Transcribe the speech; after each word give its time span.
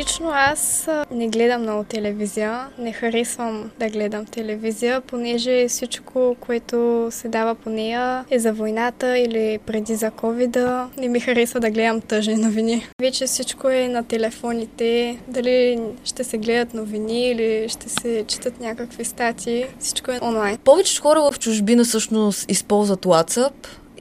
Лично 0.00 0.30
аз 0.32 0.88
не 1.10 1.28
гледам 1.28 1.62
много 1.62 1.84
телевизия, 1.84 2.66
не 2.78 2.92
харесвам 2.92 3.70
да 3.78 3.88
гледам 3.88 4.26
телевизия, 4.26 5.00
понеже 5.00 5.68
всичко, 5.68 6.36
което 6.40 7.08
се 7.10 7.28
дава 7.28 7.54
по 7.54 7.70
нея 7.70 8.24
е 8.30 8.38
за 8.38 8.52
войната 8.52 9.18
или 9.18 9.58
преди 9.66 9.94
за 9.94 10.10
ковида. 10.10 10.88
Не 10.96 11.08
ми 11.08 11.20
харесва 11.20 11.60
да 11.60 11.70
гледам 11.70 12.00
тъжни 12.00 12.34
новини. 12.34 12.86
Вече 13.00 13.26
всичко 13.26 13.68
е 13.68 13.88
на 13.88 14.04
телефоните, 14.04 15.18
дали 15.28 15.80
ще 16.04 16.24
се 16.24 16.38
гледат 16.38 16.74
новини 16.74 17.30
или 17.30 17.68
ще 17.68 17.88
се 17.88 18.24
четат 18.28 18.60
някакви 18.60 19.04
статии, 19.04 19.66
всичко 19.80 20.10
е 20.10 20.18
онлайн. 20.22 20.58
Повечето 20.64 21.02
хора 21.02 21.30
в 21.32 21.38
чужбина 21.38 21.84
всъщност 21.84 22.50
използват 22.50 23.06
WhatsApp 23.06 23.52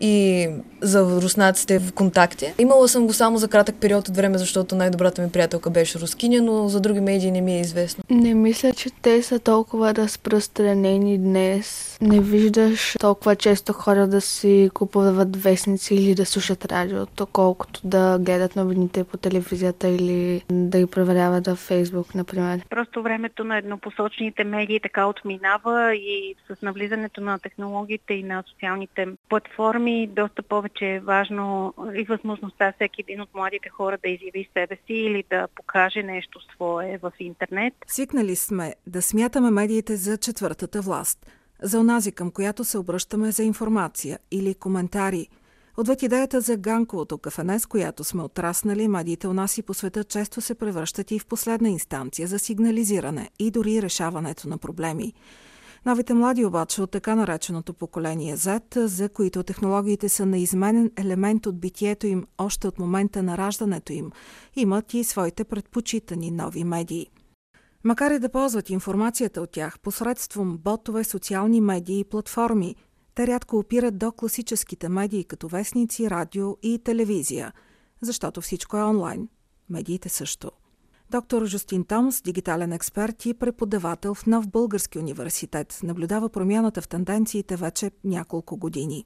и 0.02 0.48
за 0.81 1.21
руснаците 1.21 1.80
в 1.80 1.94
контакти. 1.94 2.53
Имала 2.59 2.88
съм 2.88 3.07
го 3.07 3.13
само 3.13 3.38
за 3.38 3.48
кратък 3.48 3.76
период 3.81 4.07
от 4.07 4.16
време, 4.16 4.38
защото 4.38 4.76
най-добрата 4.76 5.21
ми 5.21 5.31
приятелка 5.31 5.70
беше 5.70 5.99
рускиня, 5.99 6.41
но 6.41 6.67
за 6.67 6.81
други 6.81 6.99
медии 6.99 7.31
не 7.31 7.41
ми 7.41 7.57
е 7.57 7.62
известно. 7.62 8.04
Не 8.09 8.34
мисля, 8.34 8.73
че 8.73 8.90
те 9.02 9.21
са 9.23 9.40
толкова 9.40 9.95
разпространени 9.95 11.17
днес. 11.17 11.98
Не 12.02 12.20
виждаш 12.20 12.95
толкова 12.99 13.35
често 13.35 13.73
хора 13.73 14.07
да 14.07 14.21
си 14.21 14.70
купуват 14.74 15.35
вестници 15.35 15.96
или 15.96 16.15
да 16.15 16.26
слушат 16.26 16.65
радиото, 16.65 17.26
колкото 17.26 17.79
да 17.84 18.18
гледат 18.20 18.55
новините 18.55 19.04
по 19.04 19.18
телевизията 19.18 19.87
или 19.87 20.41
да 20.52 20.79
ги 20.79 20.85
проверяват 20.85 21.48
във 21.48 21.59
Фейсбук, 21.59 22.15
например. 22.15 22.62
Просто 22.70 23.04
времето 23.04 23.43
на 23.43 23.57
еднопосочните 23.57 24.43
медии 24.43 24.79
така 24.79 25.05
отминава 25.05 25.96
и 25.96 26.35
с 26.48 26.62
навлизането 26.62 27.21
на 27.21 27.40
технологиите 27.40 28.13
и 28.13 28.24
на 28.24 28.43
социалните 28.48 29.07
платформи 29.29 29.88
доста 30.12 30.43
повече 30.43 30.85
е 30.85 30.99
важно 30.99 31.73
и 31.95 32.04
възможността 32.04 32.73
всеки 32.76 33.01
един 33.01 33.21
от 33.21 33.29
младите 33.35 33.70
хора 33.70 33.98
да 34.04 34.09
изяви 34.09 34.49
себе 34.54 34.76
си 34.76 34.93
или 34.93 35.23
да 35.29 35.48
покаже 35.55 36.04
нещо 36.04 36.40
свое 36.54 36.99
в 37.01 37.12
интернет. 37.20 37.73
Свикнали 37.87 38.35
сме 38.35 38.76
да 38.87 39.01
смятаме 39.01 39.51
медиите 39.51 39.96
за 39.96 40.18
четвъртата 40.18 40.81
власт, 40.81 41.31
за 41.62 41.79
онази 41.79 42.12
към 42.12 42.31
която 42.31 42.63
се 42.63 42.77
обръщаме 42.77 43.31
за 43.31 43.43
информация 43.43 44.20
или 44.31 44.54
коментари. 44.54 45.27
Отвъд 45.77 46.03
идеята 46.03 46.41
за 46.41 46.57
ганковото 46.57 47.18
кафене, 47.18 47.59
с 47.59 47.65
която 47.65 48.03
сме 48.03 48.24
отраснали, 48.24 48.87
медиите 48.87 49.27
у 49.27 49.34
нас 49.34 49.57
и 49.57 49.63
по 49.63 49.74
света 49.74 50.03
често 50.03 50.41
се 50.41 50.55
превръщат 50.55 51.12
и 51.12 51.20
в 51.20 51.26
последна 51.26 51.70
инстанция 51.70 52.27
за 52.27 52.40
сигнализиране 52.40 53.29
и 53.40 53.51
дори 53.51 53.81
решаването 53.81 54.49
на 54.49 54.57
проблеми. 54.57 55.13
Новите 55.85 56.13
млади 56.13 56.46
обаче 56.46 56.82
от 56.82 56.91
така 56.91 57.16
нареченото 57.16 57.74
поколение 57.74 58.38
Z, 58.38 58.85
за 58.85 59.10
които 59.10 59.44
технологиите 59.44 60.10
са 60.10 60.26
неизменен 60.26 60.91
елемент 60.98 61.46
от 61.46 61.60
битието 61.60 62.08
им 62.08 62.26
още 62.38 62.68
от 62.68 62.80
момента 62.80 63.24
на 63.24 63.38
раждането 63.38 63.94
им, 63.94 64.12
имат 64.56 64.94
и 64.94 65.03
своите 65.03 65.44
предпочитани 65.44 66.31
нови 66.31 66.63
медии. 66.63 67.08
Макар 67.84 68.12
и 68.12 68.19
да 68.19 68.30
ползват 68.30 68.69
информацията 68.69 69.41
от 69.41 69.52
тях 69.52 69.80
посредством 69.80 70.58
ботове, 70.58 71.03
социални 71.03 71.62
медии 71.62 72.00
и 72.00 72.03
платформи, 72.03 72.75
те 73.16 73.28
рядко 73.28 73.58
опират 73.58 73.97
до 73.97 74.12
класическите 74.12 74.90
медии 74.90 75.24
като 75.24 75.47
вестници, 75.47 76.09
радио 76.09 76.58
и 76.64 76.80
телевизия, 76.84 77.53
защото 78.02 78.42
всичко 78.42 78.78
е 78.78 78.84
онлайн. 78.84 79.30
Медиите 79.70 80.09
също. 80.09 80.52
Доктор 81.12 81.46
Жустин 81.46 81.86
Томс, 81.86 82.22
дигитален 82.22 82.74
експерт 82.74 83.25
и 83.25 83.40
преподавател 83.40 84.14
в 84.14 84.28
Нов 84.28 84.47
Български 84.47 85.00
университет, 85.00 85.80
наблюдава 85.84 86.30
промяната 86.30 86.81
в 86.81 86.88
тенденциите 86.88 87.56
вече 87.56 87.92
няколко 88.03 88.58
години. 88.58 89.06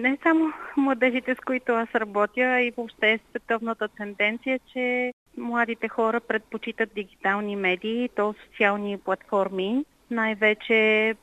Не 0.00 0.18
само 0.22 0.52
младежите, 0.76 1.34
с 1.34 1.38
които 1.46 1.72
аз 1.72 1.88
работя, 1.94 2.60
и 2.60 2.72
въобще 2.76 3.20
световната 3.30 3.88
тенденция, 3.88 4.60
че 4.72 5.12
младите 5.36 5.88
хора 5.88 6.20
предпочитат 6.20 6.94
дигитални 6.94 7.56
медии, 7.56 8.08
то 8.16 8.34
социални 8.46 8.98
платформи, 8.98 9.84
най-вече 10.10 11.14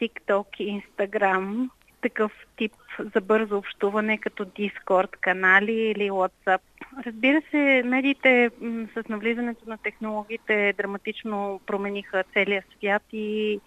TikTok, 0.00 0.46
Instagram, 0.60 1.68
такъв 2.02 2.32
тип 2.56 2.72
за 3.14 3.20
бързо 3.20 3.56
общуване 3.56 4.18
като 4.18 4.44
Discord 4.44 5.10
канали 5.20 5.72
или 5.72 6.10
WhatsApp. 6.10 6.60
Разбира 7.06 7.42
се, 7.50 7.82
медиите 7.84 8.50
с 8.94 9.08
навлизането 9.08 9.70
на 9.70 9.78
технологиите 9.78 10.74
драматично 10.78 11.60
промениха 11.66 12.24
целия 12.32 12.64
свят 12.78 13.02
и 13.12 13.60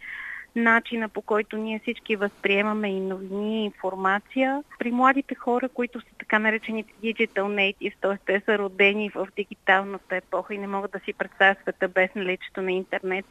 начина 0.55 1.09
по 1.09 1.21
който 1.21 1.57
ние 1.57 1.79
всички 1.79 2.15
възприемаме 2.15 2.89
и 2.89 2.99
новини, 2.99 3.61
и 3.61 3.65
информация. 3.65 4.63
При 4.79 4.91
младите 4.91 5.35
хора, 5.35 5.69
които 5.69 6.01
са 6.01 6.07
така 6.19 6.39
наречените 6.39 6.93
digital 7.03 7.43
natives, 7.43 7.93
т.е. 8.01 8.17
те 8.25 8.41
са 8.45 8.57
родени 8.57 9.09
в 9.09 9.27
дигиталната 9.35 10.15
епоха 10.15 10.53
и 10.53 10.57
не 10.57 10.67
могат 10.67 10.91
да 10.91 10.99
си 10.99 11.13
представят 11.13 11.57
света 11.61 11.87
без 11.87 12.15
наличието 12.15 12.61
на 12.61 12.71
интернет, 12.71 13.25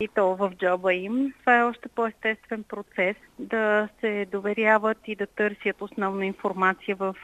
и 0.00 0.08
то 0.08 0.36
в 0.36 0.52
джоба 0.58 0.94
им. 0.94 1.32
Това 1.40 1.58
е 1.58 1.62
още 1.62 1.88
по-естествен 1.88 2.62
процес 2.62 3.16
да 3.38 3.88
се 4.00 4.26
доверяват 4.32 4.98
и 5.06 5.16
да 5.16 5.26
търсят 5.26 5.82
основна 5.82 6.26
информация 6.26 6.96
в 6.96 7.16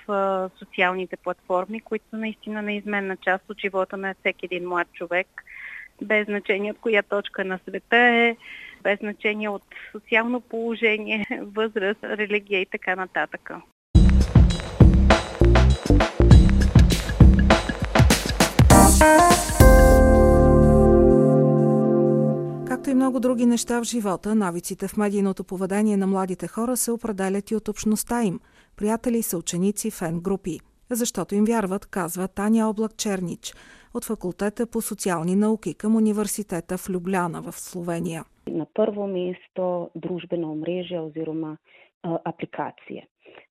социалните 0.58 1.16
платформи, 1.16 1.80
които 1.80 2.04
наистина 2.12 2.62
неизменна 2.62 3.16
част 3.16 3.44
от 3.50 3.60
живота 3.60 3.96
на 3.96 4.14
всеки 4.20 4.46
един 4.46 4.68
млад 4.68 4.92
човек, 4.92 5.26
без 6.02 6.26
значение 6.26 6.70
от 6.70 6.78
коя 6.78 7.02
точка 7.02 7.44
на 7.44 7.58
света 7.68 7.96
е, 7.96 8.36
без 8.82 8.98
значение 8.98 9.48
от 9.48 9.62
социално 9.92 10.40
положение, 10.40 11.26
възраст, 11.42 12.04
религия 12.04 12.60
и 12.60 12.66
така 12.66 12.96
нататък. 12.96 13.50
Както 18.68 19.59
и 22.90 22.94
много 22.94 23.20
други 23.20 23.46
неща 23.46 23.80
в 23.80 23.84
живота, 23.84 24.34
навиците 24.34 24.88
в 24.88 24.96
медийното 24.96 25.44
поведение 25.44 25.96
на 25.96 26.06
младите 26.06 26.48
хора 26.48 26.76
се 26.76 26.92
определят 26.92 27.50
и 27.50 27.56
от 27.56 27.68
общността 27.68 28.22
им– 28.22 28.40
приятели, 28.76 29.22
съученици, 29.22 29.90
фен 29.90 30.20
групи. 30.20 30.60
Защото 30.90 31.34
им 31.34 31.44
вярват, 31.44 31.86
казва 31.86 32.28
Таня 32.28 32.68
Облак 32.70 32.96
Чернич 32.96 33.54
от 33.94 34.04
факултета 34.04 34.66
по 34.66 34.80
социални 34.80 35.36
науки 35.36 35.74
към 35.74 35.96
университета 35.96 36.78
в 36.78 36.90
Любляна 36.90 37.42
в 37.42 37.52
Словения. 37.52 38.24
Na 38.46 38.66
prvo 38.66 39.06
mesto 39.06 39.90
družbeno 39.94 40.46
omrežje 40.56 40.98
oziroma 41.00 41.52
а, 42.02 42.18
апликация. 42.24 43.02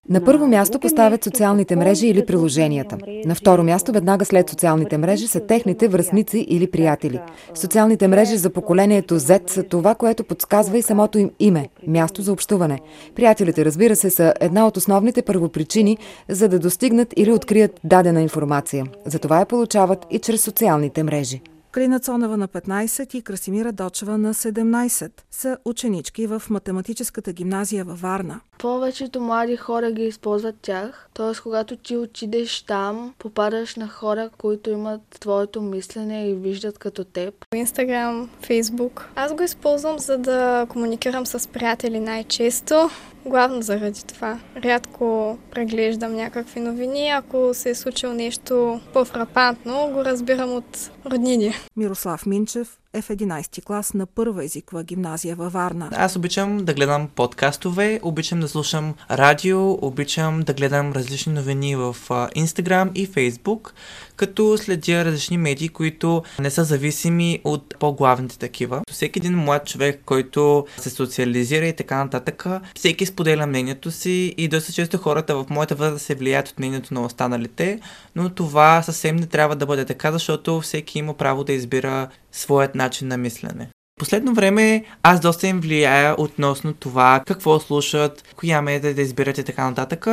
На 0.08 0.24
първо 0.24 0.46
място 0.46 0.78
поставят 0.78 1.24
социалните 1.24 1.76
мрежи 1.76 2.06
или 2.06 2.26
приложенията. 2.26 2.98
На 3.24 3.34
второ 3.34 3.62
място, 3.62 3.92
веднага 3.92 4.24
след 4.24 4.50
социалните 4.50 4.98
мрежи, 4.98 5.26
са 5.26 5.40
техните 5.40 5.88
връзници 5.88 6.38
или 6.38 6.70
приятели. 6.70 7.20
Социалните 7.54 8.08
мрежи 8.08 8.36
за 8.36 8.50
поколението 8.50 9.20
Z 9.20 9.50
са 9.50 9.62
това, 9.62 9.94
което 9.94 10.24
подсказва 10.24 10.78
и 10.78 10.82
самото 10.82 11.18
им 11.18 11.30
име– 11.40 11.68
място 11.86 12.22
за 12.22 12.32
общуване. 12.32 12.80
Приятелите, 13.14 13.64
разбира 13.64 13.96
се, 13.96 14.10
са 14.10 14.34
една 14.40 14.66
от 14.66 14.76
основните 14.76 15.22
първопричини, 15.22 15.98
за 16.28 16.48
да 16.48 16.58
достигнат 16.58 17.14
или 17.16 17.32
открият 17.32 17.80
дадена 17.84 18.22
информация. 18.22 18.84
Затова 19.06 19.38
я 19.38 19.46
получават 19.46 20.06
и 20.10 20.18
чрез 20.18 20.42
социалните 20.42 21.02
мрежи. 21.02 21.40
Клина 21.74 22.00
Цонева 22.00 22.36
на 22.36 22.48
15 22.48 23.14
и 23.14 23.22
Красимира 23.22 23.72
Дочева 23.72 24.18
на 24.18 24.34
17 24.34 25.10
са 25.30 25.58
ученички 25.64 26.26
в 26.26 26.42
математическата 26.50 27.32
гимназия 27.32 27.84
във 27.84 28.00
Варна. 28.00 28.40
Повечето 28.58 29.20
млади 29.20 29.56
хора 29.56 29.92
ги 29.92 30.02
използват 30.02 30.54
тях, 30.62 31.08
т.е. 31.14 31.40
когато 31.42 31.76
ти 31.76 31.96
отидеш 31.96 32.62
там, 32.62 33.14
попадаш 33.18 33.76
на 33.76 33.88
хора, 33.88 34.30
които 34.38 34.70
имат 34.70 35.00
твоето 35.20 35.62
мислене 35.62 36.28
и 36.28 36.34
виждат 36.34 36.78
като 36.78 37.04
теб. 37.04 37.34
Инстаграм, 37.54 38.30
Фейсбук. 38.42 39.08
Аз 39.14 39.34
го 39.34 39.42
използвам 39.42 39.98
за 39.98 40.18
да 40.18 40.66
комуникирам 40.68 41.26
с 41.26 41.48
приятели 41.48 42.00
най-често. 42.00 42.90
Главно 43.26 43.62
заради 43.62 44.04
това. 44.04 44.38
Рядко 44.64 45.38
преглеждам 45.50 46.14
някакви 46.16 46.60
новини. 46.60 47.10
Ако 47.10 47.50
се 47.54 47.70
е 47.70 47.74
случило 47.74 48.12
нещо 48.12 48.80
по-фрапантно, 48.92 49.90
го 49.92 50.04
разбирам 50.04 50.54
от 50.54 50.90
роднини. 51.06 51.52
Мирослав 51.76 52.26
Минчев, 52.26 52.79
е 52.92 53.02
в 53.02 53.08
11 53.08 53.64
клас 53.64 53.94
на 53.94 54.06
първа 54.06 54.44
езикова 54.44 54.84
гимназия 54.84 55.36
във 55.36 55.52
Варна. 55.52 55.88
Аз 55.92 56.16
обичам 56.16 56.64
да 56.64 56.74
гледам 56.74 57.08
подкастове, 57.08 58.00
обичам 58.02 58.40
да 58.40 58.48
слушам 58.48 58.94
радио, 59.10 59.72
обичам 59.72 60.40
да 60.40 60.54
гледам 60.54 60.92
различни 60.92 61.32
новини 61.32 61.76
в 61.76 61.96
Instagram 62.36 62.92
и 62.92 63.08
Facebook, 63.08 63.70
като 64.16 64.58
следя 64.58 65.04
различни 65.04 65.38
медии, 65.38 65.68
които 65.68 66.22
не 66.38 66.50
са 66.50 66.64
зависими 66.64 67.40
от 67.44 67.74
по-главните 67.78 68.38
такива. 68.38 68.82
Всеки 68.90 69.18
един 69.18 69.36
млад 69.36 69.66
човек, 69.66 70.02
който 70.06 70.66
се 70.78 70.90
социализира 70.90 71.66
и 71.66 71.76
така 71.76 72.04
нататък, 72.04 72.46
всеки 72.74 73.06
споделя 73.06 73.46
мнението 73.46 73.90
си 73.90 74.34
и 74.36 74.48
доста 74.48 74.72
често 74.72 74.98
хората 74.98 75.36
в 75.36 75.46
моята 75.50 75.74
възраст 75.74 76.04
се 76.04 76.14
влияят 76.14 76.48
от 76.48 76.58
мнението 76.58 76.94
на 76.94 77.02
останалите, 77.02 77.80
но 78.16 78.30
това 78.30 78.82
съвсем 78.82 79.16
не 79.16 79.26
трябва 79.26 79.56
да 79.56 79.66
бъде 79.66 79.84
така, 79.84 80.12
защото 80.12 80.60
всеки 80.60 80.98
има 80.98 81.14
право 81.14 81.44
да 81.44 81.52
избира 81.52 82.08
своят 82.32 82.74
начин 82.74 83.08
на 83.08 83.16
мислене. 83.16 83.68
Последно 84.00 84.34
време 84.34 84.84
аз 85.02 85.20
доста 85.20 85.46
им 85.46 85.60
влияя 85.60 86.14
относно 86.18 86.72
това 86.74 87.22
какво 87.26 87.58
слушат, 87.58 88.34
коя 88.36 88.62
медия 88.62 88.94
да 88.94 89.02
избират 89.02 89.38
и 89.38 89.44
така 89.44 89.68
нататък, 89.68 90.06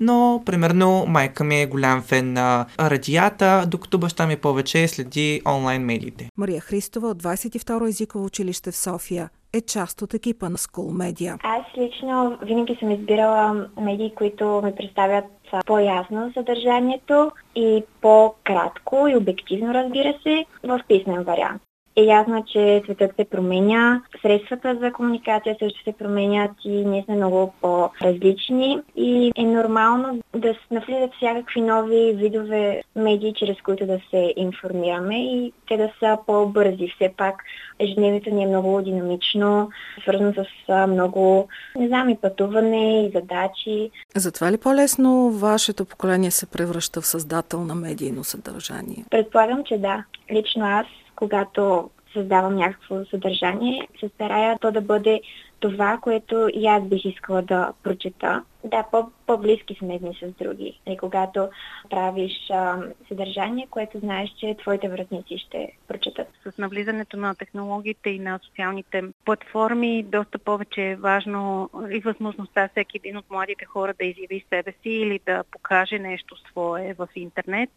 но 0.00 0.42
примерно 0.46 1.04
майка 1.08 1.44
ми 1.44 1.60
е 1.60 1.66
голям 1.66 2.02
фен 2.02 2.32
на 2.32 2.66
радията, 2.80 3.64
докато 3.68 3.98
баща 3.98 4.26
ми 4.26 4.36
повече 4.36 4.88
следи 4.88 5.42
онлайн 5.46 5.82
медиите. 5.82 6.28
Мария 6.36 6.60
Христова 6.60 7.08
от 7.08 7.22
22 7.22 7.88
езиково 7.88 8.24
училище 8.24 8.70
в 8.70 8.76
София 8.76 9.30
е 9.52 9.60
част 9.60 10.02
от 10.02 10.14
екипа 10.14 10.48
на 10.48 10.56
School 10.56 11.12
Media. 11.12 11.36
Аз 11.42 11.62
лично 11.78 12.38
винаги 12.42 12.76
съм 12.80 12.90
избирала 12.90 13.66
медии, 13.80 14.12
които 14.16 14.62
ми 14.64 14.74
представят 14.74 15.24
по-ясно 15.66 16.32
съдържанието 16.34 17.32
и 17.56 17.84
по-кратко 18.00 19.08
и 19.08 19.16
обективно, 19.16 19.74
разбира 19.74 20.14
се, 20.22 20.46
в 20.64 20.80
писмен 20.88 21.22
вариант 21.22 21.62
е 21.96 22.02
ясно, 22.02 22.44
че 22.52 22.82
светът 22.84 23.16
се 23.16 23.24
променя, 23.24 24.02
средствата 24.22 24.76
за 24.80 24.92
комуникация 24.92 25.56
също 25.58 25.82
се 25.84 25.92
променят 25.92 26.50
и 26.64 26.84
ние 26.84 27.02
сме 27.04 27.14
много 27.14 27.52
по-различни 27.60 28.78
и 28.96 29.32
е 29.36 29.42
нормално 29.42 30.20
да 30.36 30.54
навлизат 30.70 31.10
всякакви 31.16 31.60
нови 31.60 32.12
видове 32.12 32.82
медии, 32.96 33.34
чрез 33.36 33.56
които 33.64 33.86
да 33.86 34.00
се 34.10 34.34
информираме 34.36 35.24
и 35.24 35.52
те 35.68 35.76
да 35.76 35.90
са 36.00 36.18
по-бързи. 36.26 36.92
Все 36.96 37.14
пак 37.16 37.34
ежедневието 37.78 38.34
ни 38.34 38.44
е 38.44 38.46
много 38.46 38.82
динамично, 38.82 39.70
свързано 40.02 40.32
с 40.34 40.86
много, 40.86 41.48
не 41.76 41.88
знам, 41.88 42.08
и 42.08 42.16
пътуване, 42.16 43.06
и 43.06 43.10
задачи. 43.14 43.90
Затова 44.16 44.52
ли 44.52 44.58
по-лесно 44.58 45.30
вашето 45.30 45.84
поколение 45.84 46.30
се 46.30 46.46
превръща 46.46 47.00
в 47.00 47.06
създател 47.06 47.64
на 47.64 47.74
медийно 47.74 48.24
съдържание? 48.24 49.04
Предполагам, 49.10 49.64
че 49.64 49.78
да. 49.78 50.04
Лично 50.32 50.64
аз 50.64 50.86
когато 51.22 51.90
създавам 52.12 52.56
някакво 52.56 53.04
съдържание, 53.04 53.88
се 54.00 54.08
старая 54.08 54.58
то 54.58 54.72
да 54.72 54.80
бъде 54.80 55.20
това, 55.60 55.98
което 56.02 56.48
и 56.54 56.66
аз 56.66 56.84
бих 56.84 57.04
искала 57.04 57.42
да 57.42 57.72
прочета. 57.82 58.44
Да, 58.64 58.84
по- 58.92 59.10
по-близки 59.26 59.74
сме 59.78 59.94
едни 59.94 60.18
с 60.22 60.44
други. 60.44 60.80
И 60.86 60.96
когато 60.96 61.48
правиш 61.90 62.32
а, 62.50 62.78
съдържание, 63.08 63.66
което 63.70 63.98
знаеш, 63.98 64.30
че 64.40 64.56
твоите 64.60 64.88
вратници 64.88 65.38
ще 65.38 65.72
прочетат. 65.88 66.28
С 66.44 66.58
навлизането 66.58 67.16
на 67.16 67.34
технологиите 67.34 68.10
и 68.10 68.18
на 68.18 68.40
социалните 68.42 69.02
платформи, 69.24 70.02
доста 70.02 70.38
повече 70.38 70.82
е 70.82 70.96
важно 70.96 71.70
и 71.90 72.00
възможността 72.00 72.68
всеки 72.68 72.96
един 72.96 73.16
от 73.16 73.30
младите 73.30 73.64
хора 73.64 73.94
да 73.98 74.06
изяви 74.06 74.44
себе 74.48 74.72
си 74.82 74.90
или 74.90 75.20
да 75.26 75.44
покаже 75.52 75.98
нещо 75.98 76.36
свое 76.50 76.94
в 76.98 77.08
интернет 77.14 77.70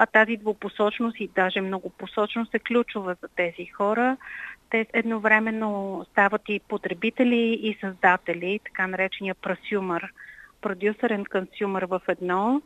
а 0.00 0.06
тази 0.06 0.36
двупосочност 0.36 1.20
и 1.20 1.30
даже 1.34 1.60
многопосочност 1.60 2.54
е 2.54 2.58
ключова 2.58 3.16
за 3.22 3.28
тези 3.36 3.66
хора. 3.66 4.16
Те 4.70 4.86
едновременно 4.92 6.06
стават 6.10 6.42
и 6.48 6.60
потребители 6.68 7.58
и 7.62 7.78
създатели, 7.80 8.60
така 8.64 8.86
наречения 8.86 9.34
просюмър, 9.34 10.12
продюсер 10.60 11.10
и 11.10 11.24
консюмър 11.24 11.84
в 11.84 12.00
едно. 12.08 12.62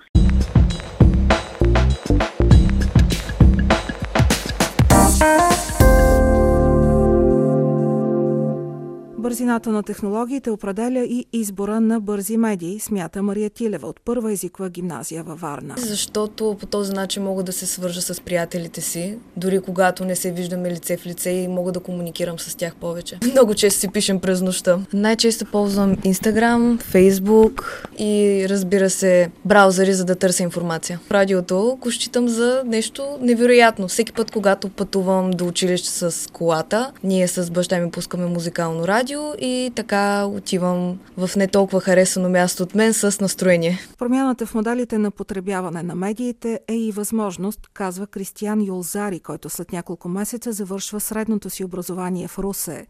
Бързината 9.32 9.70
на 9.70 9.82
технологиите 9.82 10.50
определя 10.50 11.04
и 11.04 11.26
избора 11.32 11.80
на 11.80 12.00
бързи 12.00 12.36
медии, 12.36 12.80
смята 12.80 13.22
Мария 13.22 13.50
Тилева 13.50 13.88
от 13.88 14.00
първа 14.04 14.32
езикова 14.32 14.70
гимназия 14.70 15.22
във 15.22 15.40
Варна. 15.40 15.74
Защото 15.78 16.56
по 16.60 16.66
този 16.66 16.92
начин 16.92 17.22
мога 17.22 17.42
да 17.42 17.52
се 17.52 17.66
свържа 17.66 18.02
с 18.02 18.20
приятелите 18.20 18.80
си, 18.80 19.18
дори 19.36 19.60
когато 19.60 20.04
не 20.04 20.16
се 20.16 20.32
виждаме 20.32 20.70
лице 20.70 20.96
в 20.96 21.06
лице 21.06 21.30
и 21.30 21.48
мога 21.48 21.72
да 21.72 21.80
комуникирам 21.80 22.38
с 22.38 22.54
тях 22.54 22.76
повече. 22.76 23.18
Много 23.32 23.54
често 23.54 23.80
си 23.80 23.88
пишем 23.88 24.20
през 24.20 24.42
нощта. 24.42 24.78
Най-често 24.92 25.44
ползвам 25.44 25.96
Instagram, 25.96 26.82
Facebook 26.82 27.62
и 27.98 28.46
разбира 28.48 28.90
се 28.90 29.30
браузъри, 29.44 29.94
за 29.94 30.04
да 30.04 30.14
търся 30.14 30.42
информация. 30.42 31.00
Радиото 31.10 31.78
го 31.80 31.90
считам 31.90 32.28
за 32.28 32.62
нещо 32.66 33.18
невероятно. 33.20 33.88
Всеки 33.88 34.12
път, 34.12 34.30
когато 34.30 34.68
пътувам 34.68 35.30
до 35.30 35.46
училище 35.46 35.88
с 35.88 36.30
колата, 36.32 36.92
ние 37.04 37.28
с 37.28 37.50
баща 37.50 37.78
ми 37.78 37.90
пускаме 37.90 38.26
музикално 38.26 38.88
радио 38.88 39.21
и 39.38 39.72
така 39.74 40.24
отивам 40.26 40.98
в 41.16 41.30
не 41.36 41.46
толкова 41.46 41.80
харесано 41.80 42.28
място 42.28 42.62
от 42.62 42.74
мен 42.74 42.94
с 42.94 43.20
настроение. 43.20 43.78
Промяната 43.98 44.46
в 44.46 44.54
моделите 44.54 44.98
на 44.98 45.10
потребяване 45.10 45.82
на 45.82 45.94
медиите 45.94 46.60
е 46.68 46.74
и 46.74 46.92
възможност, 46.92 47.60
казва 47.74 48.06
Кристиян 48.06 48.62
Юлзари, 48.66 49.20
който 49.20 49.50
след 49.50 49.72
няколко 49.72 50.08
месеца 50.08 50.52
завършва 50.52 51.00
средното 51.00 51.50
си 51.50 51.64
образование 51.64 52.28
в 52.28 52.38
Русе. 52.38 52.86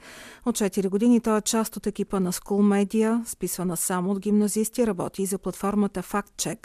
От 0.47 0.59
4 0.59 0.89
години 0.89 1.21
той 1.21 1.39
е 1.39 1.41
част 1.41 1.77
от 1.77 1.87
екипа 1.87 2.21
на 2.21 2.33
School 2.33 2.87
Media, 2.87 3.27
списвана 3.27 3.77
само 3.77 4.11
от 4.11 4.21
гимназисти, 4.21 4.87
работи 4.87 5.27
за 5.27 5.39
платформата 5.39 6.03
FactCheck, 6.03 6.59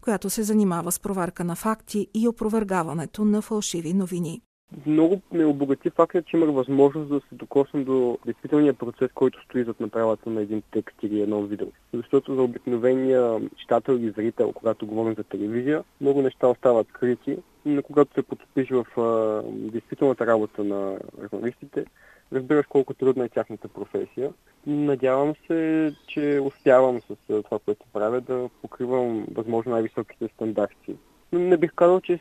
която 0.00 0.30
се 0.30 0.42
занимава 0.42 0.92
с 0.92 0.98
проверка 0.98 1.44
на 1.44 1.56
факти 1.56 2.06
и 2.14 2.28
опровергаването 2.28 3.24
на 3.24 3.42
фалшиви 3.42 3.94
новини. 3.94 4.42
Много 4.86 5.20
ме 5.32 5.44
обогати 5.44 5.90
факта, 5.90 6.22
че 6.22 6.36
имах 6.36 6.50
възможност 6.50 7.08
да 7.08 7.20
се 7.20 7.34
докосна 7.34 7.84
до 7.84 8.18
действителния 8.24 8.74
процес, 8.74 9.10
който 9.14 9.42
стои 9.42 9.64
зад 9.64 9.80
направата 9.80 10.30
на 10.30 10.40
един 10.40 10.62
текст 10.70 10.96
или 11.02 11.20
едно 11.20 11.42
видео. 11.42 11.66
Защото 11.94 12.34
за 12.34 12.42
обикновения 12.42 13.40
читател 13.56 13.92
или 13.92 14.10
зрител, 14.10 14.52
когато 14.52 14.86
говорим 14.86 15.14
за 15.14 15.24
телевизия, 15.24 15.84
много 16.00 16.22
неща 16.22 16.48
остават 16.48 16.88
скрити, 16.88 17.38
но 17.66 17.82
когато 17.82 18.14
се 18.14 18.22
потопиш 18.22 18.70
в 18.70 19.00
а, 19.00 19.42
действителната 19.52 20.26
работа 20.26 20.64
на 20.64 20.98
журналистите, 21.32 21.84
разбираш 22.32 22.66
колко 22.66 22.94
трудна 22.94 23.24
е 23.24 23.28
тяхната 23.28 23.68
професия. 23.68 24.32
Надявам 24.66 25.34
се, 25.46 25.92
че 26.06 26.40
успявам 26.42 27.00
с 27.00 27.42
това, 27.42 27.58
което 27.64 27.86
правя, 27.92 28.20
да 28.20 28.48
покривам 28.62 29.26
възможно 29.34 29.72
най-високите 29.72 30.28
стандарти. 30.34 30.96
Но 31.32 31.40
не 31.40 31.56
бих 31.56 31.74
казал, 31.74 32.00
че 32.00 32.20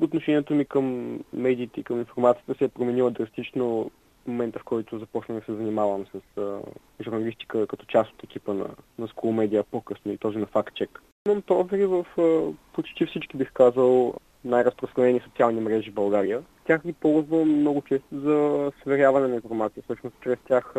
отношението 0.00 0.54
ми 0.54 0.64
към 0.64 1.18
медиите 1.32 1.80
и 1.80 1.84
към 1.84 1.98
информацията 1.98 2.54
се 2.54 2.64
е 2.64 2.68
променило 2.68 3.10
драстично 3.10 3.90
в 4.24 4.26
момента, 4.26 4.58
в 4.58 4.64
който 4.64 4.98
започнах 4.98 5.38
да 5.38 5.44
се 5.44 5.54
занимавам 5.54 6.06
с 6.06 6.40
а, 6.40 6.58
журналистика 7.02 7.66
като 7.66 7.86
част 7.86 8.12
от 8.12 8.24
екипа 8.24 8.54
на, 8.54 8.66
на 8.98 9.08
School 9.08 9.48
Media 9.48 9.62
по-късно 9.62 10.12
и 10.12 10.18
този 10.18 10.38
на 10.38 10.46
FactCheck. 10.46 10.88
Имам 11.28 11.42
провери 11.42 11.86
в 11.86 12.06
а, 12.18 12.52
почти 12.72 13.06
всички, 13.06 13.36
бих 13.36 13.52
казал, 13.52 14.14
най-разпространени 14.44 15.20
социални 15.20 15.60
мрежи 15.60 15.90
в 15.90 15.94
България. 15.94 16.42
Тях 16.66 16.82
ги 16.82 16.92
ползвам 16.92 17.48
много 17.48 17.82
често 17.82 18.20
за 18.20 18.70
сверяване 18.82 19.28
на 19.28 19.34
информация. 19.34 19.82
Всъщност, 19.82 20.16
чрез 20.22 20.38
тях 20.48 20.74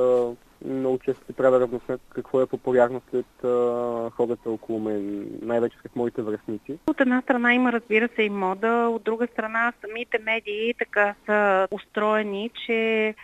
много 0.66 1.00
често 1.00 1.26
се 1.26 1.34
правя 1.34 1.60
равносмет 1.60 2.02
какво 2.10 2.42
е 2.42 2.48
популярно 2.48 3.02
след 3.10 3.44
а, 3.44 3.48
хората 4.10 4.50
около 4.50 4.80
мен, 4.80 5.30
най-вече 5.42 5.78
сред 5.82 5.96
моите 5.96 6.22
връзници. 6.22 6.80
От 6.88 7.02
една 7.02 7.22
страна 7.22 7.54
има, 7.54 7.72
разбира 7.72 8.10
се, 8.16 8.24
и 8.24 8.30
мода, 8.30 8.88
от 8.92 9.04
друга 9.04 9.28
страна 9.28 9.74
самите 9.82 10.20
медии 10.20 10.74
така 10.80 11.16
са 11.26 11.68
устроени, 11.72 12.52
че 12.66 13.16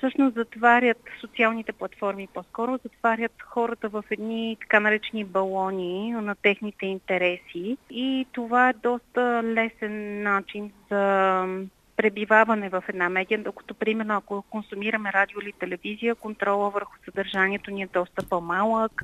всъщност 0.00 0.34
затварят 0.34 0.98
социалните 1.20 1.72
платформи, 1.72 2.28
по-скоро 2.34 2.78
затварят 2.82 3.32
хората 3.44 3.88
в 3.88 4.04
едни 4.10 4.56
така 4.60 4.80
наречени 4.80 5.24
балони 5.24 6.12
на 6.12 6.34
техните 6.34 6.86
интереси 6.86 7.76
и 7.90 8.26
това 8.32 8.68
е 8.68 8.72
доста 8.72 9.42
лесен 9.44 10.22
начин 10.22 10.72
за 10.90 11.44
пребиваване 12.00 12.68
в 12.68 12.84
една 12.88 13.08
медия, 13.08 13.38
докато 13.38 13.74
примерно 13.74 14.16
ако 14.16 14.42
консумираме 14.42 15.12
радио 15.12 15.40
или 15.40 15.52
телевизия, 15.52 16.14
контрола 16.14 16.70
върху 16.70 16.92
съдържанието 17.04 17.70
ни 17.70 17.82
е 17.82 17.88
доста 17.92 18.28
по-малък, 18.28 19.02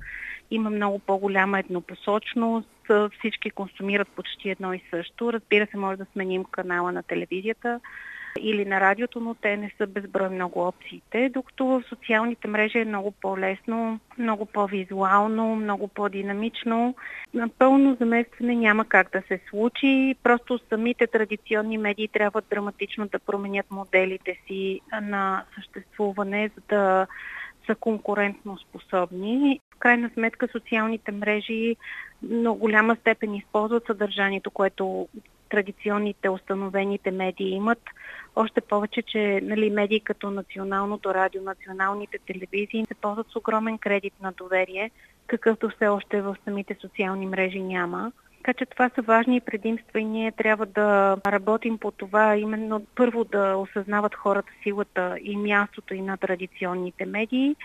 има 0.51 0.71
много 0.71 0.99
по-голяма 0.99 1.59
еднопосочност, 1.59 2.91
всички 3.19 3.51
консумират 3.51 4.09
почти 4.09 4.51
едно 4.51 4.73
и 4.73 4.83
също. 4.91 5.33
Разбира 5.33 5.67
се, 5.67 5.77
може 5.77 5.99
да 5.99 6.07
сменим 6.13 6.45
канала 6.45 6.93
на 6.93 7.03
телевизията, 7.03 7.81
или 8.41 8.65
на 8.65 8.81
радиото, 8.81 9.21
но 9.21 9.35
те 9.35 9.57
не 9.57 9.71
са 9.79 9.87
безброй 9.87 10.29
много 10.29 10.61
опциите, 10.61 11.29
докато 11.29 11.67
в 11.67 11.83
социалните 11.89 12.49
мрежи 12.49 12.79
е 12.79 12.85
много 12.85 13.11
по-лесно, 13.11 14.01
много 14.19 14.47
по-визуално, 14.47 15.57
много 15.57 15.89
по-динамично. 15.89 16.95
Напълно 17.35 17.97
заместване 18.01 18.55
няма 18.55 18.85
как 18.85 19.13
да 19.13 19.23
се 19.29 19.41
случи, 19.51 20.15
просто 20.23 20.59
самите 20.69 21.07
традиционни 21.07 21.79
медии 21.79 22.09
трябва 22.09 22.43
драматично 22.51 23.09
да 23.09 23.19
променят 23.19 23.71
моделите 23.71 24.41
си 24.47 24.81
на 25.03 25.45
съществуване, 25.55 26.51
за 26.57 26.63
да 26.69 27.07
са 27.67 27.75
конкурентно 27.75 28.59
способни. 28.59 29.61
В 29.75 29.79
крайна 29.79 30.11
сметка 30.15 30.49
социалните 30.53 31.13
мрежи 31.13 31.77
много 32.23 32.59
голяма 32.59 32.97
степен 32.97 33.35
използват 33.35 33.87
съдържанието, 33.87 34.51
което 34.51 35.09
традиционните 35.49 36.29
установените 36.29 37.11
медии 37.11 37.51
имат. 37.51 37.83
Още 38.37 38.61
повече, 38.61 39.03
че 39.03 39.41
нали, 39.43 39.71
медии 39.71 40.01
като 40.01 40.31
Националното 40.31 41.15
радио, 41.15 41.43
националните 41.43 42.19
телевизии 42.27 42.87
се 42.89 42.95
ползват 42.95 43.27
с 43.33 43.37
огромен 43.37 43.79
кредит 43.79 44.15
на 44.23 44.33
доверие, 44.33 44.91
какъвто 45.27 45.69
все 45.69 45.89
още 45.89 46.23
в 46.23 46.37
самите 46.45 46.77
социални 46.81 47.27
мрежи 47.27 47.61
няма. 47.61 48.13
Така 48.47 48.59
че 48.59 48.67
това 48.67 48.91
са 48.95 49.03
важни 49.03 49.41
предимства 49.41 50.01
и 50.01 50.05
ние 50.05 50.33
трябва 50.33 50.67
да 50.67 51.17
работим 51.27 51.79
по 51.79 51.91
това, 51.91 52.37
именно 52.37 52.87
първо 52.95 53.25
да 53.25 53.57
осъзнават 53.57 54.15
хората 54.15 54.53
силата 54.63 55.17
и 55.23 55.37
мястото 55.37 55.95
и 55.95 56.01
на 56.01 56.17
традиционните 56.17 57.07
медии, 57.07 57.57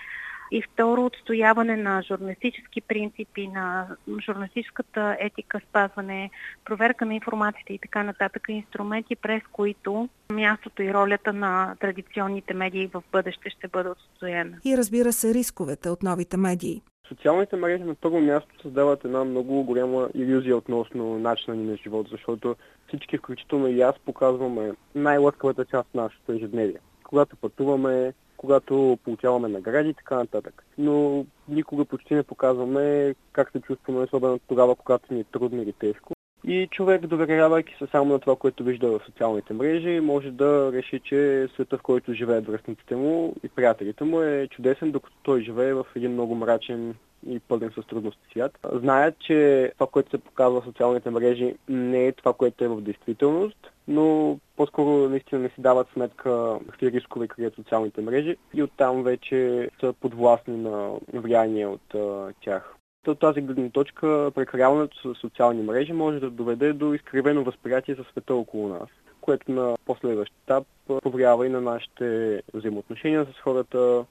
и 0.52 0.62
второ 0.62 1.04
отстояване 1.04 1.76
на 1.76 2.02
журналистически 2.02 2.80
принципи, 2.80 3.48
на 3.48 3.86
журналистическата 4.26 5.16
етика, 5.20 5.60
спазване, 5.68 6.30
проверка 6.64 7.06
на 7.06 7.14
информацията 7.14 7.72
и 7.72 7.78
така 7.78 8.02
нататък, 8.02 8.42
инструменти, 8.48 9.16
през 9.16 9.42
които 9.52 10.08
мястото 10.32 10.82
и 10.82 10.94
ролята 10.94 11.32
на 11.32 11.76
традиционните 11.80 12.54
медии 12.54 12.90
в 12.94 13.02
бъдеще 13.12 13.50
ще 13.50 13.68
бъде 13.68 13.88
отстоена. 13.88 14.56
И 14.64 14.76
разбира 14.76 15.12
се, 15.12 15.34
рисковете 15.34 15.88
от 15.90 16.02
новите 16.02 16.36
медии. 16.36 16.82
Социалните 17.08 17.56
мрежи 17.56 17.84
на 17.84 17.94
първо 17.94 18.20
място 18.20 18.62
създават 18.62 19.04
една 19.04 19.24
много 19.24 19.62
голяма 19.64 20.08
иллюзия 20.14 20.56
относно 20.56 21.18
начина 21.18 21.56
ни 21.56 21.64
на 21.64 21.76
живот, 21.76 22.08
защото 22.10 22.56
всички, 22.88 23.18
включително 23.18 23.68
и 23.68 23.80
аз, 23.80 23.94
показваме 23.98 24.72
най-лъскавата 24.94 25.64
част 25.64 25.94
на 25.94 26.02
нашето 26.02 26.32
ежедневие. 26.32 26.78
Когато 27.04 27.36
пътуваме, 27.36 28.12
когато 28.42 28.98
получаваме 29.04 29.48
награди 29.48 29.88
и 29.88 29.94
така 29.94 30.14
нататък. 30.14 30.64
Но 30.78 31.24
никога 31.48 31.84
почти 31.84 32.14
не 32.14 32.22
показваме 32.22 33.14
как 33.32 33.50
се 33.50 33.60
чувстваме, 33.60 34.00
особено 34.00 34.38
тогава, 34.48 34.76
когато 34.76 35.14
ни 35.14 35.20
е 35.20 35.24
трудно 35.24 35.62
или 35.62 35.72
тежко. 35.72 36.12
И 36.44 36.68
човек, 36.70 37.06
доверявайки 37.06 37.74
се 37.78 37.86
само 37.86 38.12
на 38.12 38.18
това, 38.18 38.36
което 38.36 38.64
вижда 38.64 38.88
в 38.88 39.04
социалните 39.06 39.54
мрежи, 39.54 40.00
може 40.00 40.30
да 40.30 40.70
реши, 40.72 41.00
че 41.04 41.48
света, 41.54 41.78
в 41.78 41.82
който 41.82 42.14
живеят 42.14 42.46
връзниците 42.46 42.96
му 42.96 43.34
и 43.44 43.48
приятелите 43.48 44.04
му 44.04 44.20
е 44.20 44.48
чудесен, 44.50 44.90
докато 44.90 45.16
той 45.22 45.40
живее 45.40 45.74
в 45.74 45.86
един 45.96 46.12
много 46.12 46.34
мрачен 46.34 46.94
и 47.28 47.40
пълен 47.40 47.70
с 47.70 47.86
трудности 47.86 48.22
свят. 48.30 48.58
Знаят, 48.72 49.18
че 49.18 49.70
това, 49.74 49.86
което 49.86 50.10
се 50.10 50.18
показва 50.18 50.60
в 50.60 50.64
социалните 50.64 51.10
мрежи, 51.10 51.54
не 51.68 52.06
е 52.06 52.12
това, 52.12 52.32
което 52.32 52.64
е 52.64 52.68
в 52.68 52.80
действителност, 52.80 53.72
но 53.88 54.38
по-скоро 54.56 55.08
наистина 55.08 55.40
не 55.40 55.48
си 55.48 55.54
дават 55.58 55.88
сметка 55.92 56.58
какви 56.70 56.92
рискове 56.92 57.28
крият 57.28 57.54
социалните 57.54 58.00
мрежи 58.00 58.36
и 58.54 58.62
оттам 58.62 59.02
вече 59.02 59.70
са 59.80 59.92
подвластни 59.92 60.56
на 60.56 60.92
влияние 61.12 61.66
от 61.66 61.94
а, 61.94 62.32
тях. 62.40 62.74
От 63.06 63.18
тази 63.18 63.40
гледна 63.40 63.70
точка 63.70 64.30
прекаляването 64.34 65.14
с 65.14 65.20
социални 65.20 65.62
мрежи 65.62 65.92
може 65.92 66.20
да 66.20 66.30
доведе 66.30 66.72
до 66.72 66.94
изкривено 66.94 67.44
възприятие 67.44 67.94
за 67.94 68.04
света 68.04 68.34
около 68.34 68.68
нас, 68.68 68.88
което 69.20 69.52
на 69.52 69.76
последващ 69.86 70.32
етап 70.44 70.64
повлиява 71.02 71.46
и 71.46 71.50
на 71.50 71.60
нашите 71.60 72.42
взаимоотношения 72.54 73.24
с 73.24 73.40
хората 73.40 74.04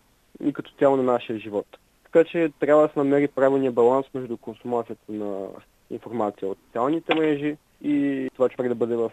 и 0.44 0.54
като 0.54 0.72
цяло 0.80 0.98
на 0.98 1.04
нашия 1.04 1.40
живот. 1.40 1.68
Така 2.12 2.30
че 2.30 2.52
трябва 2.60 2.88
да 2.88 2.94
се 2.94 3.00
намери 3.00 3.28
правилния 3.28 3.72
баланс 3.72 4.06
между 4.14 4.38
консумацията 4.38 5.12
на 5.12 5.48
информация 5.90 6.48
от 6.48 6.58
социалните 6.66 7.16
мрежи 7.16 7.58
и 7.82 8.30
това 8.34 8.50
човек 8.50 8.70
да 8.70 8.76
бъде 8.76 8.96
в 8.96 9.12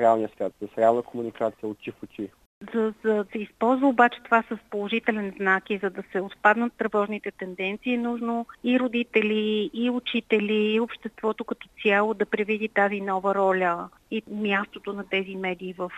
реалния 0.00 0.28
свят, 0.28 0.52
с 0.60 0.78
реална 0.78 1.02
комуникация 1.02 1.68
очи 1.68 1.90
в 1.90 2.02
очи. 2.02 2.28
За, 2.74 2.92
да 3.04 3.24
се 3.32 3.38
използва 3.38 3.88
обаче 3.88 4.20
това 4.24 4.42
с 4.42 4.58
положителен 4.70 5.32
знак 5.36 5.70
и 5.70 5.78
за 5.78 5.90
да 5.90 6.02
се 6.12 6.20
отпаднат 6.20 6.72
тревожните 6.72 7.30
тенденции, 7.30 7.94
е 7.94 7.98
нужно 7.98 8.46
и 8.64 8.80
родители, 8.80 9.70
и 9.72 9.90
учители, 9.90 10.74
и 10.74 10.80
обществото 10.80 11.44
като 11.44 11.68
цяло 11.82 12.14
да 12.14 12.26
превиди 12.26 12.68
тази 12.68 13.00
нова 13.00 13.34
роля 13.34 13.88
и 14.10 14.22
мястото 14.30 14.92
на 14.92 15.04
тези 15.08 15.36
медии 15.36 15.74
в 15.78 15.90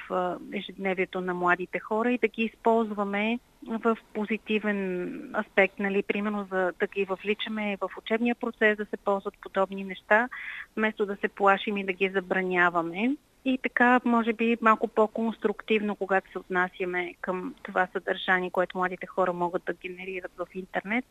ежедневието 0.53 1.21
на 1.21 1.35
младите 1.35 1.79
хора 1.79 2.13
и 2.13 2.19
да 2.19 2.29
ги 2.29 2.43
използваме 2.43 3.39
в 3.67 3.97
позитивен 4.15 5.35
аспект, 5.35 5.79
нали, 5.79 6.03
примерно 6.03 6.47
за 6.51 6.73
да 6.81 6.87
ги 6.87 7.05
въвличаме 7.05 7.79
в 7.81 7.91
учебния 7.99 8.35
процес, 8.35 8.77
да 8.77 8.85
се 8.85 8.97
ползват 8.97 9.35
подобни 9.41 9.85
неща, 9.85 10.29
вместо 10.77 11.07
да 11.07 11.17
се 11.17 11.29
плашим 11.29 11.77
и 11.77 11.85
да 11.85 11.93
ги 11.93 12.09
забраняваме. 12.09 13.17
И 13.45 13.59
така, 13.63 14.01
може 14.05 14.33
би, 14.33 14.57
малко 14.61 14.89
по-конструктивно, 14.89 15.97
когато 15.97 16.31
се 16.31 16.39
отнасяме 16.39 17.15
към 17.21 17.55
това 17.63 17.89
съдържание, 17.93 18.51
което 18.51 18.79
младите 18.79 19.07
хора 19.07 19.33
могат 19.33 19.65
да 19.65 19.73
генерират 19.73 20.33
в 20.39 20.47
интернет, 20.55 21.05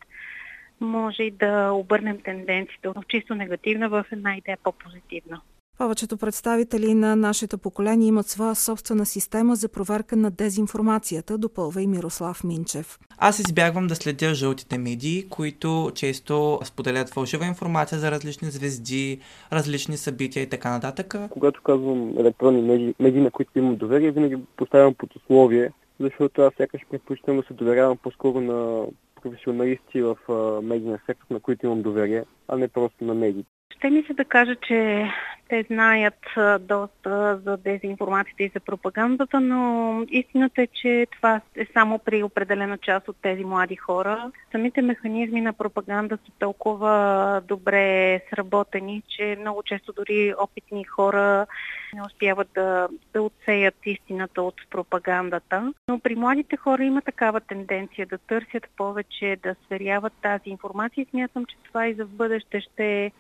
може 0.80 1.24
и 1.24 1.32
да 1.32 1.72
обърнем 1.72 2.22
тенденцията 2.22 2.90
от 2.90 3.08
чисто 3.08 3.36
негативна 3.36 3.90
в 3.90 4.06
една 4.12 4.38
идея 4.38 4.58
по-позитивна. 4.64 5.42
Повечето 5.82 6.18
представители 6.18 6.94
на 6.94 7.16
нашето 7.16 7.58
поколение 7.58 8.08
имат 8.08 8.28
своя 8.28 8.56
собствена 8.56 9.06
система 9.06 9.56
за 9.56 9.70
проверка 9.70 10.16
на 10.16 10.32
дезинформацията, 10.32 11.38
допълва 11.38 11.82
и 11.82 11.88
Мирослав 11.88 12.44
Минчев. 12.44 13.00
Аз 13.18 13.40
избягвам 13.40 13.88
да 13.88 13.96
следя 13.96 14.34
жълтите 14.34 14.78
медии, 14.78 15.30
които 15.30 15.92
често 15.96 16.60
споделят 16.64 17.10
фалшива 17.10 17.46
информация 17.46 18.00
за 18.00 18.12
различни 18.12 18.52
звезди, 18.52 19.20
различни 19.54 19.98
събития 19.98 20.44
и 20.44 20.50
така 20.50 20.70
нататък. 20.70 21.16
Когато 21.30 21.62
казвам 21.62 22.14
електронни 22.18 22.62
медии, 22.62 22.96
медии 23.00 23.22
на 23.22 23.32
които 23.32 23.60
имам 23.60 23.76
доверие, 23.76 24.12
винаги 24.12 24.38
поставям 24.58 24.94
под 24.94 25.16
условие, 25.16 25.72
защото 26.00 26.42
аз 26.42 26.54
сякаш 26.58 26.82
предпочитам 26.92 27.38
да 27.38 27.44
се 27.44 27.54
доверявам 27.54 27.98
по-скоро 27.98 28.42
на 28.42 28.86
професионалисти 29.22 30.02
в 30.02 30.18
медийния 30.64 31.02
сектор, 31.06 31.26
на 31.30 31.40
които 31.40 31.66
имам 31.66 31.82
доверие, 31.82 32.24
а 32.48 32.58
не 32.58 32.68
просто 32.68 33.06
на 33.06 33.14
медии. 33.14 33.46
Ще 33.78 33.90
ми 33.90 34.04
се 34.04 34.14
да 34.14 34.26
кажа, 34.26 34.56
че 34.56 35.10
те 35.52 35.64
знаят 35.64 36.24
доста 36.60 37.40
за 37.46 37.58
дезинформацията 37.58 38.44
и 38.44 38.52
за 38.54 38.60
пропагандата, 38.60 39.40
но 39.40 40.06
истината 40.10 40.62
е, 40.62 40.68
че 40.68 41.08
това 41.12 41.42
е 41.56 41.66
само 41.74 42.00
при 42.00 42.24
определена 42.24 42.78
част 42.78 43.08
от 43.08 43.16
тези 43.22 43.44
млади 43.44 43.76
хора. 43.76 44.32
Самите 44.52 44.82
механизми 44.82 45.42
на 45.42 45.54
пропаганда 45.54 46.18
са 46.26 46.32
толкова 46.40 47.42
добре 47.48 48.22
сработени, 48.30 49.04
че 49.08 49.38
много 49.40 49.64
често 49.64 49.94
дори 49.94 50.34
опитни 50.40 50.84
хора 50.84 51.46
не 51.94 52.02
успяват 52.06 52.48
да, 52.56 52.88
да 53.14 53.22
отсеят 53.22 53.76
истината 53.86 54.42
от 54.42 54.56
пропагандата. 54.70 55.74
Но 55.88 56.00
при 56.00 56.16
младите 56.16 56.58
хора 56.58 56.84
има 56.84 57.02
такава 57.02 57.42
тенденция 57.42 58.08
да 58.08 58.18
търсят 58.18 58.68
повече, 58.78 59.38
да 59.44 59.56
сверяват 59.66 60.14
тази 60.22 60.50
информация 60.50 61.02
и 61.02 61.10
смятам, 61.10 61.46
че 61.46 61.56
това 61.64 61.88
и 61.88 61.94
за 61.94 62.06
в 62.06 62.10
бъдеще 62.10 62.62
ще 62.62 63.12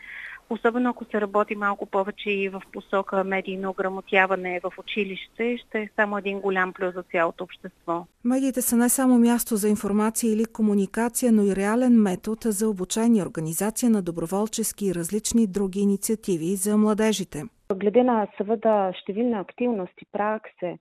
особено 0.51 0.89
ако 0.89 1.05
се 1.05 1.22
работи 1.22 1.55
малко 1.55 1.86
повече 1.86 2.29
и 2.29 2.50
в 2.50 2.62
посока 2.74 3.24
медийно 3.24 3.70
ограмотяване 3.70 4.60
в 4.63 4.72
училище, 4.79 5.58
ще 5.58 5.79
е 5.79 5.89
само 5.96 6.17
един 6.17 6.39
голям 6.39 6.74
плюс 6.74 6.93
за 6.93 7.03
цялото 7.03 7.43
общество. 7.43 8.05
Медиите 8.24 8.62
са 8.62 8.77
не 8.77 8.89
само 8.89 9.20
място 9.20 9.55
за 9.55 9.70
информация 9.70 10.34
или 10.34 10.46
комуникация, 10.46 11.31
но 11.31 11.43
и 11.43 11.55
реален 11.55 12.01
метод 12.01 12.51
за 12.51 12.70
обучение, 12.70 13.24
организация 13.24 13.89
на 13.89 14.01
доброволчески 14.01 14.86
и 14.86 14.96
различни 14.96 15.48
други 15.48 15.79
инициативи 15.79 16.55
за 16.55 16.77
младежите. 16.77 17.43
Гледе 17.75 18.03
на 18.03 18.27
съвета 18.38 18.91
активности, 19.39 20.05
праксе, 20.12 20.77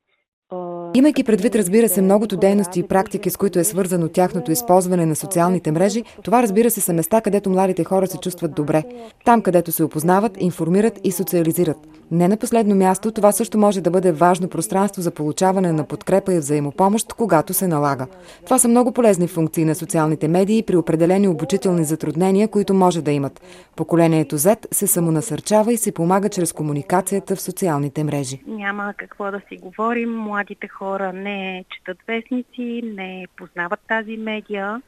Имайки 0.95 1.25
предвид, 1.25 1.55
разбира 1.55 1.89
се, 1.89 2.03
многото 2.03 2.37
дейности 2.37 2.81
и 2.81 2.83
практики, 2.83 3.31
с 3.31 3.37
които 3.37 3.59
е 3.59 3.65
свързано 3.65 4.09
тяхното 4.09 4.53
използване 4.53 5.07
на 5.07 5.17
социалните 5.17 5.73
мрежи, 5.73 6.05
това 6.23 6.43
разбира 6.43 6.71
се 6.71 6.81
са 6.81 6.93
места, 6.93 7.21
където 7.21 7.51
младите 7.51 7.85
хора 7.85 8.07
се 8.07 8.19
чувстват 8.19 8.55
добре. 8.55 8.85
Там, 9.25 9.43
където 9.43 9.73
се 9.73 9.85
опознават, 9.85 10.33
информират 10.41 11.01
и 11.05 11.13
социализират. 11.13 12.00
Не 12.13 12.29
на 12.29 12.37
последно 12.37 12.75
място, 12.75 13.13
това 13.13 13.33
също 13.33 13.59
може 13.59 13.81
да 13.81 13.91
бъде 13.91 14.13
важно 14.13 14.49
пространство 14.49 15.03
за 15.03 15.11
получаване 15.11 15.73
на 15.73 15.85
подкрепа 15.85 16.35
и 16.35 16.39
взаимопомощ, 16.39 17.13
когато 17.13 17.55
се 17.55 17.69
налага. 17.69 18.07
Това 18.45 18.59
са 18.59 18.69
много 18.69 18.93
полезни 18.93 19.29
функции 19.29 19.65
на 19.65 19.75
социалните 19.75 20.29
медии 20.29 20.63
при 20.63 20.77
определени 20.77 21.29
обучителни 21.29 21.85
затруднения, 21.85 22.49
които 22.49 22.75
може 22.75 23.03
да 23.03 23.13
имат. 23.13 23.41
Поколението 23.77 24.39
Z 24.39 24.75
се 24.75 24.87
самонасърчава 24.87 25.73
и 25.73 25.77
се 25.77 25.93
помага 25.93 26.29
чрез 26.29 26.53
комуникацията 26.53 27.37
в 27.37 27.41
социалните 27.41 28.05
мрежи. 28.05 28.41
Няма 28.47 28.95
какво 28.97 29.31
да 29.31 29.41
си 29.49 29.57
говорим 29.57 30.11
младите 30.11 30.69
хора 30.69 31.13
не 31.13 31.65
четат 31.71 31.99
вестници, 32.09 32.83
не 32.97 33.27
познават 33.37 33.81
тази 33.89 34.17
медия. 34.17 34.83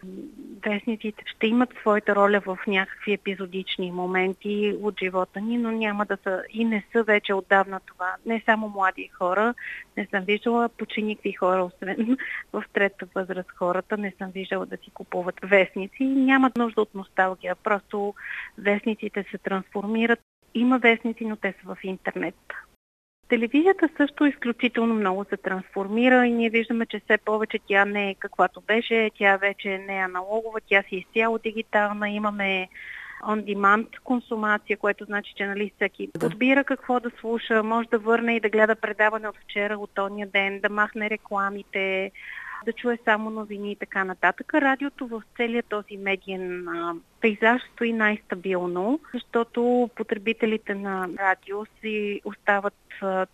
вестниците 0.65 1.23
ще 1.27 1.47
имат 1.47 1.69
своята 1.81 2.17
роля 2.17 2.41
в 2.47 2.59
някакви 2.67 3.13
епизодични 3.13 3.93
моменти 3.93 4.77
от 4.83 4.95
живота 4.99 5.41
ни, 5.41 5.59
но 5.59 5.71
няма 5.71 6.07
да 6.07 6.19
са 6.25 6.43
и 6.53 6.65
не 6.65 6.85
са 6.93 7.05
вече 7.13 7.35
отдавна 7.35 7.81
това. 7.87 8.17
Не 8.27 8.43
само 8.45 8.69
млади 8.69 9.09
хора, 9.09 9.55
не 9.97 10.07
съм 10.07 10.25
виждала 10.25 10.69
почти 10.69 11.03
никакви 11.03 11.33
хора, 11.33 11.65
освен 11.65 12.17
в 12.53 12.65
трета 12.73 13.07
възраст 13.15 13.51
хората, 13.51 13.97
не 13.97 14.13
съм 14.19 14.31
виждала 14.31 14.67
да 14.67 14.77
си 14.77 14.91
купуват 14.91 15.41
вестници. 15.43 16.05
Нямат 16.05 16.57
нужда 16.57 16.81
от 16.83 16.95
носталгия, 16.95 17.57
просто 17.57 18.15
вестниците 18.59 19.25
се 19.31 19.39
трансформират. 19.39 20.21
Има 20.55 20.79
вестници, 20.79 21.25
но 21.25 21.37
те 21.37 21.53
са 21.53 21.75
в 21.75 21.79
интернет. 21.83 22.35
Телевизията 23.29 23.89
също 23.97 24.27
изключително 24.27 24.95
много 24.95 25.25
се 25.25 25.37
трансформира 25.37 26.27
и 26.27 26.33
ние 26.33 26.51
виждаме, 26.51 26.87
че 26.87 27.01
все 27.01 27.19
повече 27.19 27.59
тя 27.69 27.85
не 27.85 28.11
е 28.11 28.15
каквато 28.15 28.61
беше, 28.61 29.11
тя 29.19 29.37
вече 29.37 29.69
не 29.79 29.97
е 29.99 30.05
аналогова, 30.05 30.61
тя 30.69 30.83
си 30.83 30.97
е 30.97 30.99
изцяло 30.99 31.39
дигитална, 31.39 32.11
имаме 32.11 32.69
on-demand 33.23 34.01
консумация, 34.05 34.77
което 34.77 35.05
значи, 35.05 35.35
че 35.37 35.47
нали, 35.47 35.73
всеки 35.77 36.09
подбира 36.21 36.65
какво 36.65 37.01
да 37.01 37.11
слуша, 37.21 37.63
може 37.63 37.89
да 37.89 37.99
върне 37.99 38.37
и 38.37 38.41
да 38.41 38.49
гледа 38.49 38.75
предаване 38.77 39.29
от 39.29 39.37
вчера, 39.37 39.79
от 39.79 39.91
тония 39.95 40.27
ден, 40.27 40.61
да 40.61 40.69
махне 40.69 41.11
рекламите, 41.11 42.11
да 42.65 42.73
чуе 42.73 42.99
само 43.05 43.31
новини 43.31 43.73
и 43.73 43.77
така 43.77 44.05
нататък. 44.05 44.55
Радиото 44.55 45.07
в 45.07 45.23
целият 45.37 45.67
този 45.67 45.97
медиен 45.97 46.69
а, 46.69 46.95
пейзаж 47.23 47.63
стои 47.75 47.93
най-стабилно, 47.93 49.01
защото 49.15 49.91
потребителите 49.97 50.75
на 50.75 51.09
радио 51.19 51.65
си 51.81 52.21
остават, 52.25 52.75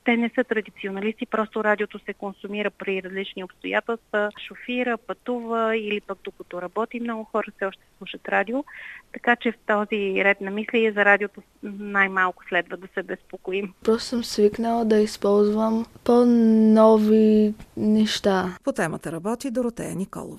те 0.04 0.16
не 0.16 0.30
са 0.34 0.44
традиционалисти, 0.44 1.26
просто 1.26 1.64
радиото 1.64 1.98
се 1.98 2.14
консумира 2.14 2.70
при 2.70 3.02
различни 3.02 3.44
обстоятелства, 3.44 4.30
шофира, 4.48 4.98
пътува 4.98 5.76
или 5.76 6.00
пък 6.00 6.18
докато 6.24 6.62
работи, 6.62 7.00
много 7.00 7.24
хора 7.24 7.46
все 7.56 7.66
още 7.66 7.82
слушат 7.98 8.28
радио, 8.28 8.64
така 9.12 9.36
че 9.36 9.52
в 9.52 9.56
този 9.66 10.24
ред 10.24 10.40
на 10.40 10.50
мисли 10.50 10.78
и 10.78 10.92
за 10.92 11.04
радиото 11.04 11.42
най-малко 11.62 12.42
следва 12.48 12.76
да 12.76 12.86
се 12.94 13.02
безпокоим. 13.02 13.74
Просто 13.84 14.08
съм 14.08 14.24
свикнала 14.24 14.84
да 14.84 14.96
използвам 14.96 15.86
по-нови 16.04 17.54
неща. 17.76 18.56
По 18.64 18.72
темата 18.72 19.12
работи 19.12 19.50
Доротея 19.50 19.94
Николова. 19.94 20.38